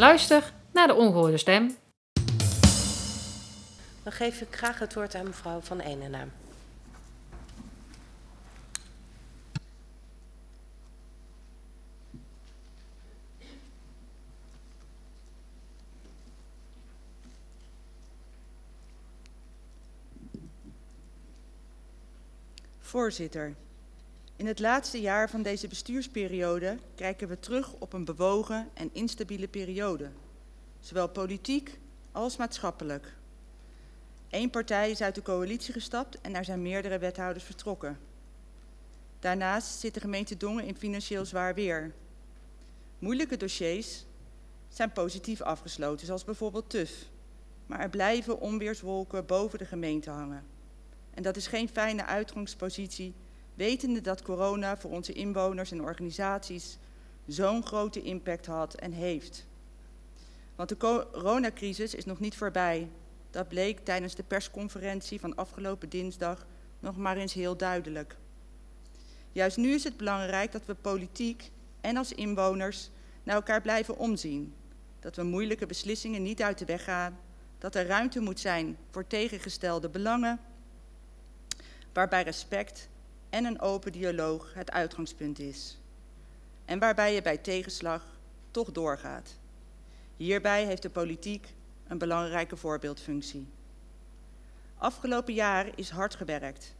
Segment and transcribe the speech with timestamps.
[0.00, 1.76] Luister naar de ongehoorde stem.
[4.02, 6.32] Dan geef ik graag het woord aan mevrouw Van Enenaam.
[22.78, 23.54] Voorzitter,
[24.40, 29.48] in het laatste jaar van deze bestuursperiode kijken we terug op een bewogen en instabiele
[29.48, 30.10] periode,
[30.80, 31.78] zowel politiek
[32.12, 33.14] als maatschappelijk.
[34.30, 37.98] Eén partij is uit de coalitie gestapt en er zijn meerdere wethouders vertrokken.
[39.18, 41.92] Daarnaast zit de gemeente Dongen in financieel zwaar weer.
[42.98, 44.04] Moeilijke dossiers
[44.68, 47.08] zijn positief afgesloten, zoals bijvoorbeeld TUF.
[47.66, 50.44] Maar er blijven onweerswolken boven de gemeente hangen.
[51.10, 53.14] En dat is geen fijne uitgangspositie,
[53.60, 56.78] wetende dat corona voor onze inwoners en organisaties
[57.26, 59.46] zo'n grote impact had en heeft.
[60.54, 62.88] Want de coronacrisis is nog niet voorbij.
[63.30, 66.46] Dat bleek tijdens de persconferentie van afgelopen dinsdag
[66.78, 68.16] nog maar eens heel duidelijk.
[69.32, 72.90] Juist nu is het belangrijk dat we politiek en als inwoners
[73.22, 74.54] naar elkaar blijven omzien.
[75.00, 77.18] Dat we moeilijke beslissingen niet uit de weg gaan.
[77.58, 80.40] Dat er ruimte moet zijn voor tegengestelde belangen
[81.92, 82.89] waarbij respect
[83.30, 85.78] en een open dialoog het uitgangspunt is.
[86.64, 88.18] En waarbij je bij tegenslag
[88.50, 89.38] toch doorgaat.
[90.16, 91.54] Hierbij heeft de politiek
[91.86, 93.46] een belangrijke voorbeeldfunctie.
[94.76, 96.74] Afgelopen jaar is hard gewerkt,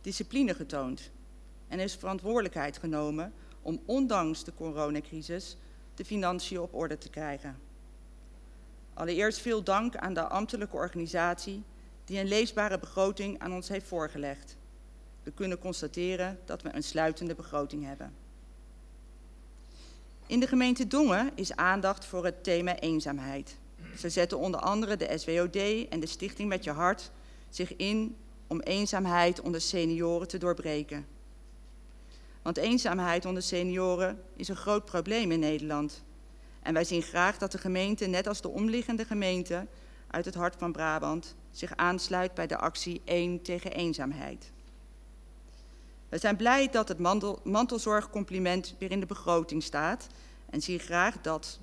[0.00, 1.10] discipline getoond
[1.68, 5.56] en is verantwoordelijkheid genomen om ondanks de coronacrisis
[5.94, 7.58] de financiën op orde te krijgen.
[8.94, 11.62] Allereerst veel dank aan de ambtelijke organisatie
[12.04, 14.56] die een leesbare begroting aan ons heeft voorgelegd.
[15.22, 18.12] We kunnen constateren dat we een sluitende begroting hebben.
[20.26, 23.56] In de gemeente Dongen is aandacht voor het thema eenzaamheid.
[23.98, 25.56] Ze zetten onder andere de SWOD
[25.88, 27.10] en de Stichting Met Je Hart
[27.48, 31.06] zich in om eenzaamheid onder senioren te doorbreken.
[32.42, 36.02] Want eenzaamheid onder senioren is een groot probleem in Nederland.
[36.62, 39.68] En wij zien graag dat de gemeente, net als de omliggende gemeenten
[40.06, 44.52] uit het hart van Brabant, zich aansluit bij de actie 1 tegen eenzaamheid.
[46.10, 46.98] We zijn blij dat het
[47.44, 50.06] mantelzorgcompliment weer in de begroting staat
[50.50, 51.58] en zien graag dat,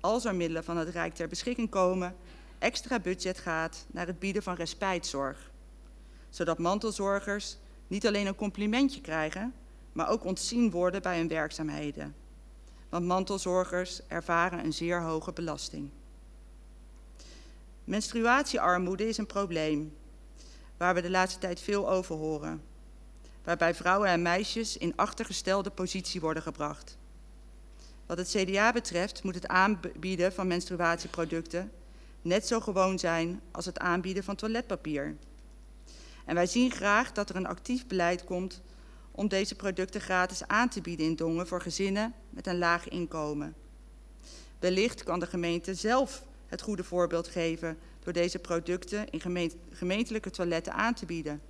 [0.00, 2.16] als er middelen van het Rijk ter beschikking komen,
[2.58, 5.50] extra budget gaat naar het bieden van respijtzorg.
[6.30, 9.54] Zodat mantelzorgers niet alleen een complimentje krijgen,
[9.92, 12.14] maar ook ontzien worden bij hun werkzaamheden.
[12.88, 15.90] Want mantelzorgers ervaren een zeer hoge belasting.
[17.84, 19.96] Menstruatiearmoede is een probleem
[20.76, 22.71] waar we de laatste tijd veel over horen.
[23.44, 26.98] Waarbij vrouwen en meisjes in achtergestelde positie worden gebracht.
[28.06, 31.72] Wat het CDA betreft moet het aanbieden van menstruatieproducten
[32.22, 35.16] net zo gewoon zijn als het aanbieden van toiletpapier.
[36.24, 38.62] En wij zien graag dat er een actief beleid komt
[39.10, 43.54] om deze producten gratis aan te bieden in Dongen voor gezinnen met een laag inkomen.
[44.58, 49.20] Wellicht kan de gemeente zelf het goede voorbeeld geven door deze producten in
[49.72, 51.40] gemeentelijke toiletten aan te bieden.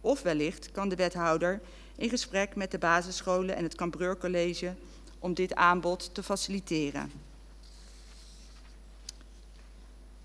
[0.00, 1.60] Of wellicht kan de wethouder
[1.96, 4.74] in gesprek met de basisscholen en het Cambreur College
[5.18, 7.12] om dit aanbod te faciliteren.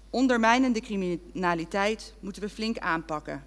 [0.10, 3.44] Ondermijnende criminaliteit moeten we flink aanpakken.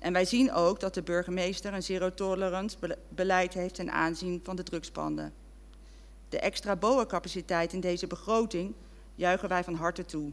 [0.00, 2.76] En wij zien ook dat de burgemeester een zero-tolerance
[3.08, 5.32] beleid heeft ten aanzien van de drugspanden.
[6.28, 8.74] De extra BOA-capaciteit in deze begroting
[9.14, 10.32] juichen wij van harte toe.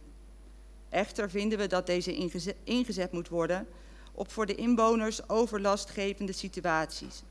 [0.90, 2.32] Echter vinden we dat deze
[2.64, 3.68] ingezet moet worden
[4.18, 7.22] op voor de inwoners overlastgevende situaties,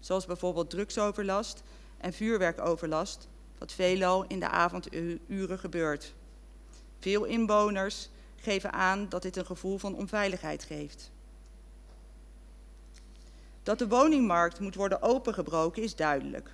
[0.00, 1.62] zoals bijvoorbeeld drugsoverlast
[1.98, 3.28] en vuurwerkoverlast,
[3.58, 6.14] wat veelal in de avonduren gebeurt.
[6.98, 11.10] Veel inwoners geven aan dat dit een gevoel van onveiligheid geeft.
[13.62, 16.50] Dat de woningmarkt moet worden opengebroken is duidelijk.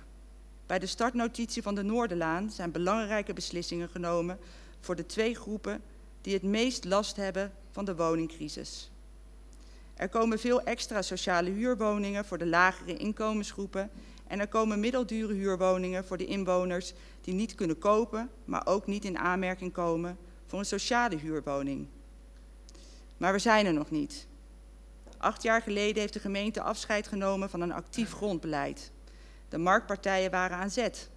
[0.65, 4.39] Bij de startnotitie van de Noorderlaan zijn belangrijke beslissingen genomen
[4.79, 5.81] voor de twee groepen
[6.21, 8.91] die het meest last hebben van de woningcrisis.
[10.01, 13.89] Er komen veel extra sociale huurwoningen voor de lagere inkomensgroepen
[14.27, 19.05] en er komen middeldure huurwoningen voor de inwoners die niet kunnen kopen, maar ook niet
[19.05, 21.87] in aanmerking komen voor een sociale huurwoning.
[23.17, 24.27] Maar we zijn er nog niet.
[25.17, 28.91] Acht jaar geleden heeft de gemeente afscheid genomen van een actief grondbeleid.
[29.49, 31.09] De marktpartijen waren aan zet.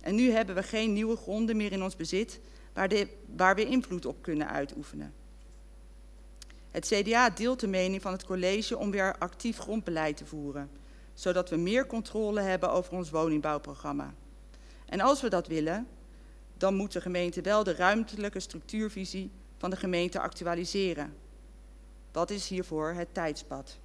[0.00, 2.40] En nu hebben we geen nieuwe gronden meer in ons bezit
[2.72, 5.17] waar, de, waar we invloed op kunnen uitoefenen.
[6.78, 10.70] Het CDA deelt de mening van het college om weer actief grondbeleid te voeren,
[11.14, 14.14] zodat we meer controle hebben over ons woningbouwprogramma.
[14.86, 15.86] En als we dat willen,
[16.56, 21.14] dan moet de gemeente wel de ruimtelijke structuurvisie van de gemeente actualiseren.
[22.12, 23.78] Wat is hiervoor het tijdspad?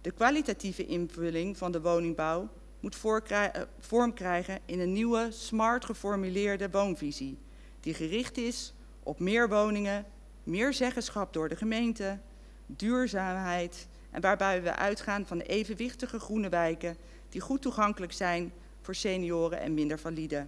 [0.00, 2.48] De kwalitatieve invulling van de woningbouw
[2.80, 2.98] moet
[3.28, 3.48] eh,
[3.78, 7.38] vorm krijgen in een nieuwe, smart geformuleerde woonvisie,
[7.80, 10.06] die gericht is op meer woningen,
[10.44, 12.18] meer zeggenschap door de gemeente,
[12.66, 16.96] duurzaamheid en waarbij we uitgaan van evenwichtige groene wijken
[17.28, 20.46] die goed toegankelijk zijn voor senioren en minder valide.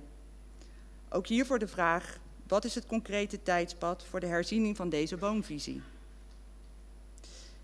[1.09, 5.83] Ook hiervoor de vraag, wat is het concrete tijdspad voor de herziening van deze woonvisie?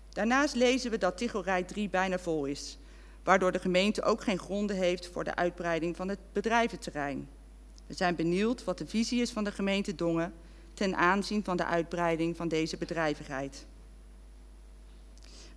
[0.09, 2.77] Daarnaast lezen we dat Tichelrij 3 bijna vol is,
[3.23, 7.29] waardoor de gemeente ook geen gronden heeft voor de uitbreiding van het bedrijventerrein.
[7.87, 10.33] We zijn benieuwd wat de visie is van de gemeente Dongen
[10.73, 13.65] ten aanzien van de uitbreiding van deze bedrijvigheid.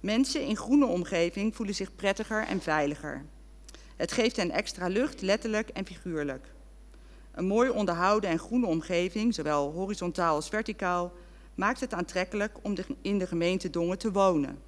[0.01, 3.25] Mensen in groene omgeving voelen zich prettiger en veiliger.
[3.97, 6.47] Het geeft hen extra lucht, letterlijk en figuurlijk.
[7.33, 11.13] Een mooi onderhouden en groene omgeving, zowel horizontaal als verticaal,
[11.55, 14.59] maakt het aantrekkelijk om in de gemeente Dongen te wonen.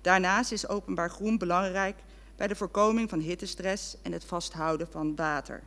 [0.00, 1.96] Daarnaast is openbaar groen belangrijk
[2.36, 5.62] bij de voorkoming van hittestress en het vasthouden van water.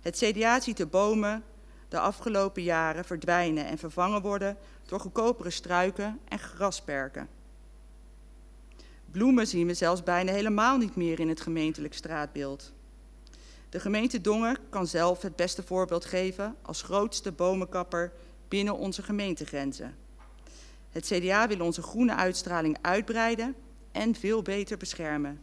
[0.00, 1.44] Het CDA ziet de bomen
[1.92, 4.56] de afgelopen jaren verdwijnen en vervangen worden
[4.86, 7.28] door goedkopere struiken en grasperken.
[9.10, 12.72] Bloemen zien we zelfs bijna helemaal niet meer in het gemeentelijk straatbeeld.
[13.68, 18.12] De gemeente Dongen kan zelf het beste voorbeeld geven als grootste bomenkapper
[18.48, 19.94] binnen onze gemeentegrenzen.
[20.90, 23.54] Het CDA wil onze groene uitstraling uitbreiden
[23.92, 25.40] en veel beter beschermen.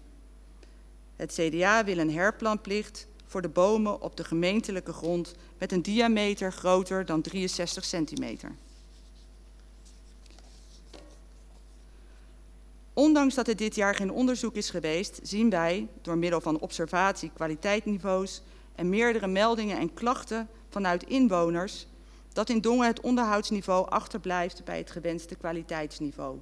[1.16, 6.52] Het CDA wil een herplanplicht voor de bomen op de gemeentelijke grond met een diameter
[6.52, 8.56] groter dan 63 centimeter.
[12.94, 17.32] Ondanks dat er dit jaar geen onderzoek is geweest, zien wij door middel van observatie
[17.34, 18.42] kwaliteitsniveaus
[18.76, 21.88] en meerdere meldingen en klachten vanuit inwoners
[22.34, 26.38] dat in Dongen het onderhoudsniveau achterblijft bij het gewenste kwaliteitsniveau.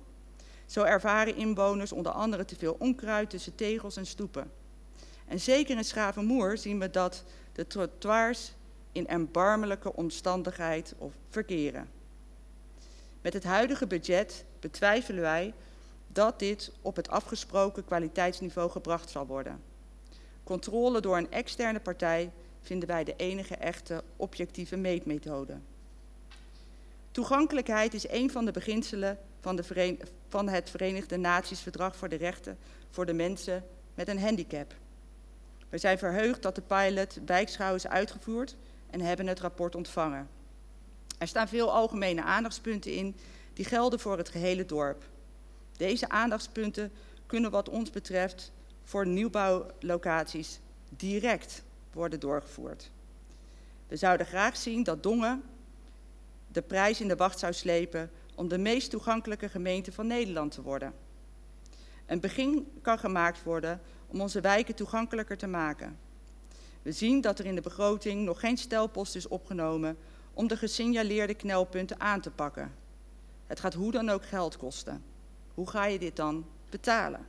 [0.66, 4.52] Zo ervaren inwoners onder andere te veel onkruid tussen tegels en stoepen.
[5.28, 8.52] En zeker in Schavenmoer zien we dat de trottoirs
[8.92, 10.94] in erbarmelijke omstandigheid
[11.30, 11.90] verkeren.
[13.22, 15.54] Met het huidige budget betwijfelen wij
[16.08, 19.62] dat dit op het afgesproken kwaliteitsniveau gebracht zal worden.
[20.44, 22.32] Controle door een externe partij
[22.62, 25.58] vinden wij de enige echte objectieve meetmethode.
[27.12, 29.98] Toegankelijkheid is een van de beginselen van, de
[30.30, 32.58] van het Verenigde Naties Verdrag voor de Rechten
[32.90, 33.64] voor de mensen
[33.94, 34.74] met een handicap.
[35.70, 38.56] We zijn verheugd dat de pilot wijkschouw is uitgevoerd
[38.90, 40.30] en hebben het rapport ontvangen.
[41.18, 43.16] Er staan veel algemene aandachtspunten in
[43.54, 45.04] die gelden voor het gehele dorp.
[45.78, 46.92] Deze aandachtspunten
[47.26, 48.52] kunnen wat ons betreft
[48.84, 50.60] voor nieuwbouwlocaties
[50.90, 52.92] direct worden doorgevoerd.
[53.88, 55.44] We zouden graag zien dat Dongen
[56.52, 60.62] de prijs in de wacht zou slepen om de meest toegankelijke gemeente van Nederland te
[60.62, 60.94] worden.
[62.06, 65.98] Een begin kan gemaakt worden om onze wijken toegankelijker te maken.
[66.82, 69.98] We zien dat er in de begroting nog geen stelpost is opgenomen
[70.34, 72.74] om de gesignaleerde knelpunten aan te pakken.
[73.48, 75.04] Het gaat hoe dan ook geld kosten.
[75.54, 77.26] Hoe ga je dit dan betalen?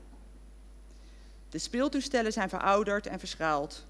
[1.49, 3.87] De speeltoestellen zijn verouderd en verschraald.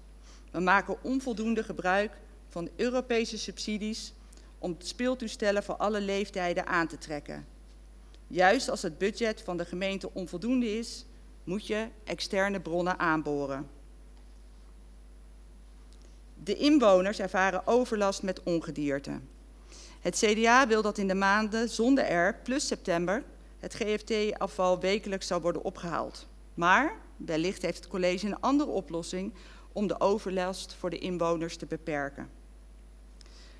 [0.51, 4.13] We maken onvoldoende gebruik van Europese subsidies
[4.59, 7.47] om speeltoestellen voor alle leeftijden aan te trekken.
[8.27, 11.05] Juist als het budget van de gemeente onvoldoende is,
[11.49, 13.69] moet je externe bronnen aanboren.
[16.43, 19.19] De inwoners ervaren overlast met ongedierte.
[19.99, 23.23] Het CDA wil dat in de maanden zonder R plus september
[23.59, 26.27] het GFT-afval wekelijks zal worden opgehaald.
[26.53, 29.33] Maar wellicht heeft het college een andere oplossing
[29.71, 32.29] om de overlast voor de inwoners te beperken.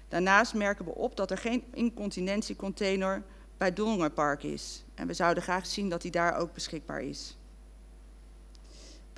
[0.08, 3.24] Daarnaast merken we op dat er geen incontinentiecontainer
[3.58, 4.84] bij Dongerpark is.
[4.96, 7.38] En we zouden graag zien dat die daar ook beschikbaar is.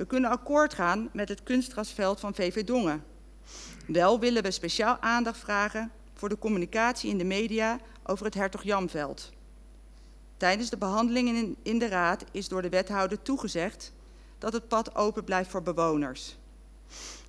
[0.02, 3.04] We kunnen akkoord gaan met het kunstrasveld van VV Dongen.
[3.88, 8.64] Wel willen we speciaal aandacht vragen voor de communicatie in de media over het Hertog
[8.64, 9.32] Jamveld.
[10.38, 13.94] Tijdens de behandelingen in de raad is door de wethouder toegezegd
[14.38, 16.38] dat het pad open blijft voor bewoners.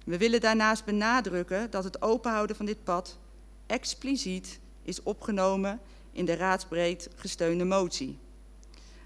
[0.04, 3.18] We willen daarnaast benadrukken dat het openhouden van dit pad
[3.66, 5.80] expliciet is opgenomen
[6.12, 8.18] in de raadsbreed gesteunde motie.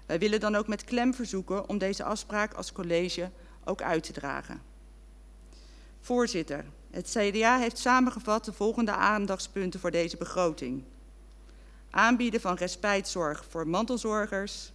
[0.05, 3.31] Wij willen dan ook met klem verzoeken om deze afspraak als college
[3.67, 4.61] ook uit te dragen.
[5.99, 10.83] Voorzitter, het CDA heeft samengevat de volgende aandachtspunten voor deze begroting.
[11.89, 14.71] Aanbieden van respijtzorg voor mantelzorgers.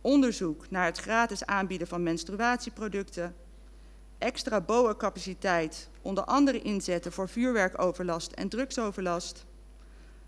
[0.00, 3.34] Onderzoek naar het gratis aanbieden van menstruatieproducten.
[4.18, 9.44] extra BOA-capaciteit, onder andere inzetten voor vuurwerkoverlast en drugsoverlast.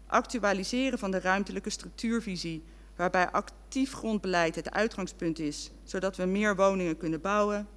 [0.06, 2.64] Actualiseren van de ruimtelijke structuurvisie,
[2.96, 7.68] waarbij actief grondbeleid het uitgangspunt is, zodat we meer woningen kunnen bouwen.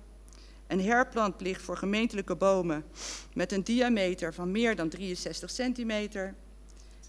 [0.68, 2.86] Een herplantplicht voor gemeentelijke bomen
[3.34, 6.36] met een diameter van meer dan 63 centimeter.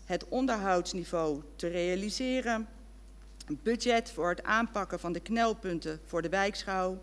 [0.05, 2.69] Het onderhoudsniveau te realiseren.
[3.47, 7.03] Een budget voor het aanpakken van de knelpunten voor de wijkschouw.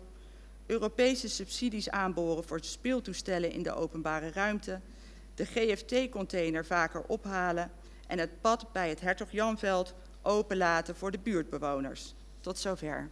[0.66, 4.80] Europese subsidies aanboren voor speeltoestellen in de openbare ruimte.
[5.34, 7.70] De GFT-container vaker ophalen.
[8.06, 12.14] En het pad bij het Hertog Janveld openlaten voor de buurtbewoners.
[12.40, 13.08] Tot zover.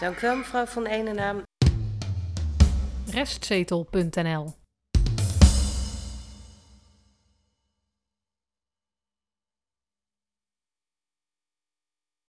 [0.00, 1.42] Dank u wel, mevrouw van Enenaam.
[3.10, 4.65] Restzetel.nl